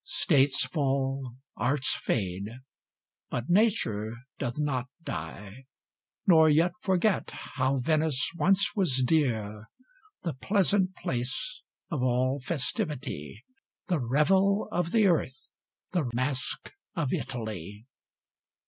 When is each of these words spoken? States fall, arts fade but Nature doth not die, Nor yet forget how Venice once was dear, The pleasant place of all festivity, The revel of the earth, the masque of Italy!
States 0.03 0.63
fall, 0.65 1.35
arts 1.55 1.95
fade 1.95 2.47
but 3.29 3.47
Nature 3.51 4.15
doth 4.39 4.57
not 4.57 4.87
die, 5.03 5.65
Nor 6.25 6.49
yet 6.49 6.71
forget 6.81 7.29
how 7.29 7.77
Venice 7.77 8.31
once 8.35 8.71
was 8.75 9.03
dear, 9.03 9.69
The 10.23 10.33
pleasant 10.33 10.95
place 10.95 11.61
of 11.91 12.01
all 12.01 12.41
festivity, 12.43 13.43
The 13.89 13.99
revel 13.99 14.67
of 14.71 14.89
the 14.91 15.05
earth, 15.05 15.51
the 15.91 16.09
masque 16.15 16.71
of 16.95 17.13
Italy! 17.13 17.85